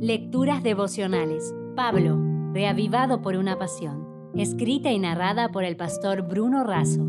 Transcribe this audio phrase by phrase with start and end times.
[0.00, 1.54] Lecturas devocionales.
[1.74, 2.20] Pablo,
[2.52, 4.30] reavivado por una pasión.
[4.34, 7.02] Escrita y narrada por el pastor Bruno Razo.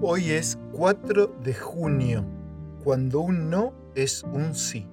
[0.00, 2.24] Hoy es 4 de junio,
[2.84, 4.86] cuando un no es un sí.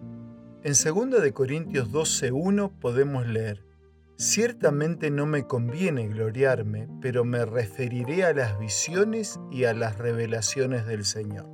[0.63, 3.63] En 2 de Corintios 12:1 podemos leer:
[4.15, 10.87] Ciertamente no me conviene gloriarme, pero me referiré a las visiones y a las revelaciones
[10.87, 11.45] del Señor.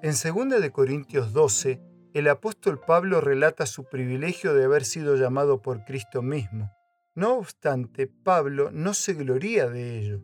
[0.00, 1.87] En 2 de Corintios 12,
[2.18, 6.70] el apóstol Pablo relata su privilegio de haber sido llamado por Cristo mismo.
[7.14, 10.22] No obstante, Pablo no se gloría de ello.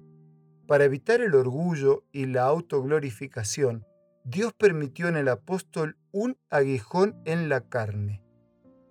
[0.67, 3.87] Para evitar el orgullo y la autoglorificación,
[4.25, 8.23] Dios permitió en el apóstol un aguijón en la carne.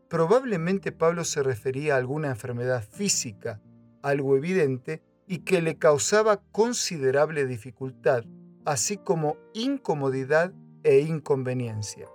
[0.10, 3.60] Probablemente Pablo se refería a alguna enfermedad física,
[4.04, 8.26] algo evidente, y que le causaba considerable dificultad,
[8.66, 12.08] así como incomodidad e inconveniencia.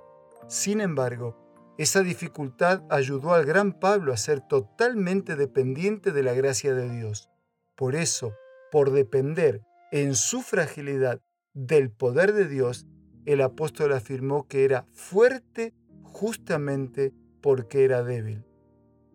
[0.49, 1.37] Sin embargo,
[1.77, 7.29] esa dificultad ayudó al gran Pablo a ser totalmente dependiente de la gracia de Dios.
[7.77, 8.33] Por eso,
[8.73, 11.21] por depender en su fragilidad
[11.53, 12.87] del poder de Dios,
[13.27, 18.45] el apóstol afirmó que era fuerte justamente porque era débil.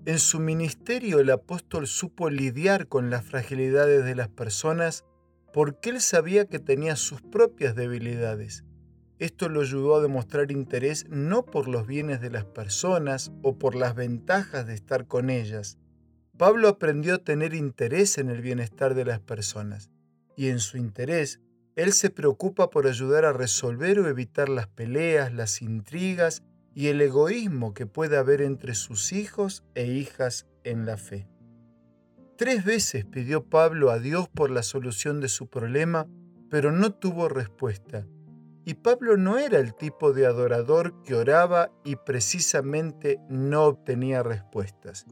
[0.05, 5.03] En su ministerio el apóstol supo lidiar con las fragilidades de las personas
[5.51, 8.63] porque él sabía que tenía sus propias debilidades.
[9.23, 13.73] Esto lo ayudó a demostrar interés no por los bienes de las personas o por
[13.73, 15.77] las ventajas de estar con ellas.
[16.37, 19.89] Pablo aprendió a tener interés en el bienestar de las personas,
[20.35, 21.39] y en su interés,
[21.77, 26.43] él se preocupa por ayudar a resolver o evitar las peleas, las intrigas
[26.75, 31.29] y el egoísmo que puede haber entre sus hijos e hijas en la fe.
[32.35, 36.09] Tres veces pidió Pablo a Dios por la solución de su problema,
[36.49, 38.05] pero no tuvo respuesta
[38.65, 45.05] y Pablo no era el tipo de adorador que oraba y precisamente no obtenía respuestas.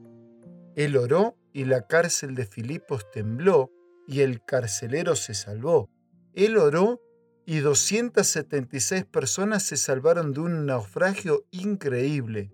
[0.75, 3.71] Él oró y la cárcel de Filipos tembló
[4.07, 5.89] y el carcelero se salvó.
[6.33, 7.01] Él oró
[7.45, 12.51] y 276 personas se salvaron de un naufragio increíble.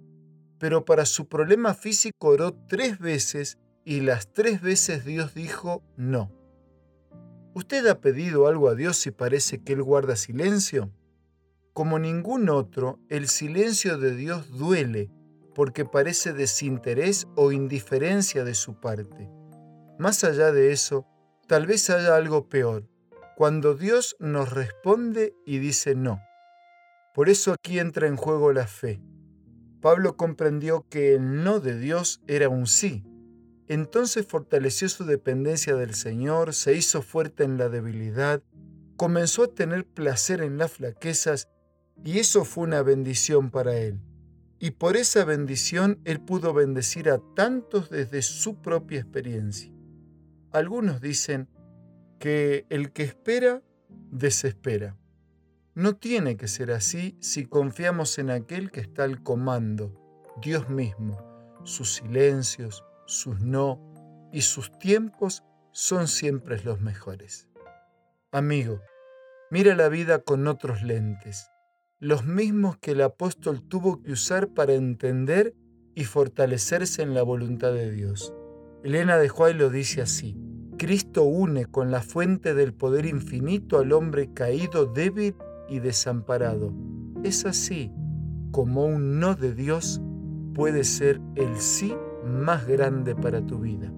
[0.59, 6.36] Pero para su problema físico oró tres veces y las tres veces Dios dijo no.
[7.57, 10.91] ¿Usted ha pedido algo a Dios y parece que Él guarda silencio?
[11.73, 15.09] Como ningún otro, el silencio de Dios duele
[15.55, 19.27] porque parece desinterés o indiferencia de su parte.
[19.97, 21.07] Más allá de eso,
[21.47, 22.87] tal vez haya algo peor,
[23.35, 26.21] cuando Dios nos responde y dice no.
[27.15, 29.01] Por eso aquí entra en juego la fe.
[29.81, 33.03] Pablo comprendió que el no de Dios era un sí,
[33.67, 38.41] entonces fortaleció su dependencia del Señor, se hizo fuerte en la debilidad,
[38.95, 41.49] comenzó a tener placer en las flaquezas
[42.03, 43.99] y eso fue una bendición para él.
[44.59, 49.71] Y por esa bendición él pudo bendecir a tantos desde su propia experiencia.
[50.51, 51.47] Algunos dicen
[52.19, 53.61] que el que espera,
[54.11, 54.97] desespera.
[55.75, 59.93] No tiene que ser así si confiamos en aquel que está al comando,
[60.41, 61.21] Dios mismo,
[61.63, 63.81] sus silencios, sus no
[64.31, 67.47] y sus tiempos son siempre los mejores.
[68.31, 68.81] Amigo,
[69.49, 71.49] mira la vida con otros lentes,
[71.99, 75.55] los mismos que el apóstol tuvo que usar para entender
[75.95, 78.33] y fortalecerse en la voluntad de Dios.
[78.83, 80.37] Elena de Juárez lo dice así,
[80.77, 85.35] Cristo une con la fuente del poder infinito al hombre caído, débil
[85.69, 86.73] y desamparado.
[87.23, 87.91] Es así
[88.51, 90.01] como un no de Dios
[90.53, 91.95] puede ser el sí
[92.27, 93.91] más grande para tu vida.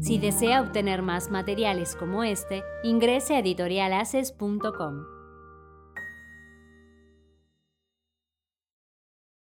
[0.00, 5.13] Si desea obtener más materiales como este, ingrese a editorialaces.com.